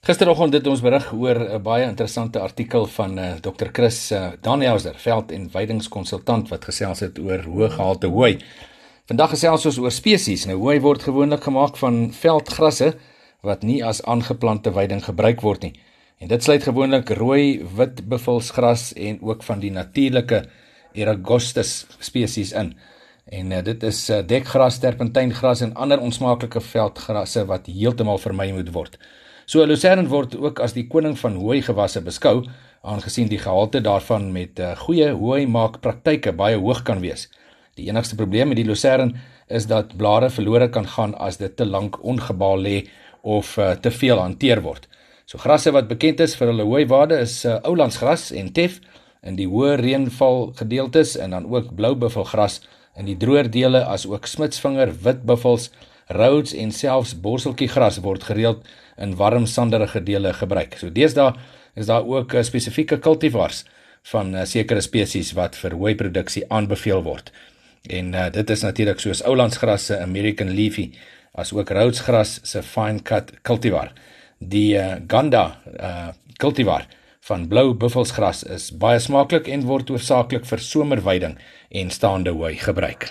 Gisteroggend 0.00 0.54
het 0.56 0.64
ons 0.70 0.80
berig 0.80 1.10
oor 1.12 1.38
'n 1.38 1.62
baie 1.62 1.84
interessante 1.84 2.40
artikel 2.40 2.86
van 2.86 3.18
uh, 3.18 3.24
eh, 3.30 3.40
Dr. 3.40 3.68
Chris 3.72 4.12
uh, 4.12 4.30
Danielser, 4.40 4.94
veld- 4.96 5.32
en 5.32 5.50
weidingskonsultant 5.52 6.48
wat 6.48 6.64
gesels 6.64 7.00
het 7.00 7.18
oor 7.18 7.44
hoë 7.44 7.68
gehalte 7.74 8.06
hooi. 8.06 8.38
Vandag 9.04 9.30
gesels 9.34 9.66
ons 9.66 9.78
oor 9.78 9.92
spesies. 9.92 10.46
Nou 10.46 10.56
hooi 10.56 10.80
word 10.80 11.02
gewoonlik 11.02 11.44
gemaak 11.44 11.76
van 11.76 12.12
veldgrasse 12.12 12.94
wat 13.42 13.62
nie 13.62 13.84
as 13.84 14.02
aangeplante 14.02 14.72
weiding 14.72 15.04
gebruik 15.04 15.44
word 15.44 15.68
nie. 15.68 15.74
En 16.18 16.28
dit 16.28 16.42
sluit 16.42 16.62
gewoonlik 16.62 17.10
rooi, 17.20 17.60
wit 17.76 18.08
buffelsgras 18.08 18.94
en 18.96 19.20
ook 19.20 19.42
van 19.42 19.60
die 19.60 19.70
natuurlike 19.70 20.46
Eragostus 20.92 21.86
spesies 21.98 22.52
in. 22.52 22.72
En 23.28 23.52
uh, 23.52 23.62
dit 23.62 23.82
is 23.82 24.08
uh, 24.10 24.24
dekgras, 24.26 24.80
terpentyngras 24.80 25.60
en 25.60 25.74
ander 25.74 26.00
onsmaaklike 26.00 26.60
veldgrasse 26.60 27.44
wat 27.44 27.66
heeltemal 27.66 28.18
vermy 28.18 28.52
moet 28.52 28.72
word. 28.72 28.96
So 29.50 29.64
lucerne 29.66 30.06
word 30.06 30.36
ook 30.38 30.60
as 30.62 30.76
die 30.76 30.84
koning 30.86 31.16
van 31.18 31.34
hooi 31.42 31.56
gewasse 31.66 31.98
beskou, 32.06 32.44
aangesien 32.86 33.26
die 33.26 33.40
gehalte 33.42 33.80
daarvan 33.82 34.28
met 34.30 34.60
uh, 34.62 34.76
goeie 34.78 35.08
hooi 35.10 35.40
maak 35.50 35.80
praktyke 35.82 36.30
baie 36.38 36.60
hoog 36.60 36.84
kan 36.86 37.00
wees. 37.02 37.24
Die 37.74 37.88
enigste 37.88 38.14
probleem 38.14 38.52
met 38.52 38.60
die 38.60 38.66
lucerne 38.68 39.18
is 39.50 39.66
dat 39.66 39.96
blare 39.98 40.28
verlore 40.30 40.70
kan 40.70 40.86
gaan 40.86 41.16
as 41.18 41.40
dit 41.42 41.56
te 41.58 41.66
lank 41.66 41.98
ongebaal 41.98 42.62
lê 42.62 42.76
of 43.26 43.56
uh, 43.58 43.72
te 43.74 43.90
veel 43.90 44.22
hanteer 44.22 44.62
word. 44.62 44.86
So 45.26 45.42
grasse 45.42 45.74
wat 45.74 45.90
bekend 45.90 46.22
is 46.22 46.38
vir 46.38 46.52
hulle 46.52 46.70
hooi 46.70 46.86
waarde 46.86 47.18
is 47.18 47.40
uh, 47.42 47.58
oulandsgras 47.66 48.30
en 48.30 48.54
tef 48.54 48.78
in 49.26 49.34
die 49.34 49.50
hoë 49.50 49.80
reënval 49.82 50.52
gedeeltes 50.62 51.18
en 51.18 51.34
dan 51.34 51.50
ook 51.50 51.74
blou 51.74 51.96
buffelgras 51.98 52.60
in 52.94 53.10
die 53.10 53.18
droër 53.18 53.50
dele 53.50 53.82
as 53.82 54.06
ook 54.06 54.30
smitsvinger, 54.30 54.94
wit 55.02 55.26
Rhodes 56.10 56.54
en 56.54 56.72
selfs 56.74 57.14
borseltjiegras 57.22 58.00
word 58.04 58.26
gereeld 58.26 58.66
in 58.98 59.14
warm 59.16 59.46
sanderige 59.46 60.02
dele 60.02 60.32
gebruik. 60.36 60.76
So 60.78 60.90
deesdae 60.90 61.32
is 61.78 61.86
daar 61.86 62.06
ook 62.06 62.34
uh, 62.34 62.42
spesifieke 62.42 62.98
kultivars 62.98 63.64
van 64.12 64.34
uh, 64.34 64.44
sekere 64.44 64.82
spesies 64.84 65.32
wat 65.38 65.56
vir 65.60 65.76
hooi 65.78 65.94
produksie 65.94 66.44
aanbeveel 66.48 67.02
word. 67.06 67.30
En 67.88 68.14
uh, 68.14 68.28
dit 68.32 68.50
is 68.50 68.62
natuurlik 68.66 69.00
soos 69.00 69.22
oulandsgras 69.24 69.90
se 69.90 70.00
American 70.00 70.50
Leafy 70.56 70.90
as 71.32 71.52
ook 71.54 71.70
Rhodesgras 71.70 72.40
se 72.42 72.62
fine 72.62 73.02
cut 73.06 73.32
cultivar. 73.46 73.92
Die 74.38 74.74
uh, 74.76 74.96
Ganda 75.06 75.44
uh, 75.78 76.08
cultivar 76.40 76.88
van 77.28 77.46
blou 77.48 77.74
buffelsgras 77.76 78.42
is 78.48 78.70
baie 78.72 78.98
smaaklik 78.98 79.48
en 79.52 79.66
word 79.68 79.92
hoofsaaklik 79.92 80.48
vir 80.48 80.64
somerweiding 80.64 81.38
en 81.70 81.92
staande 81.94 82.34
hooi 82.34 82.56
gebruik. 82.58 83.10